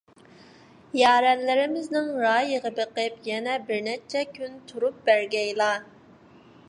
[0.99, 5.69] يارەنلىرىمىزنىڭ رايىغا بېقىپ، يەنە بىرنەچچە كۈن تۇرۇپ بەرگەيلا.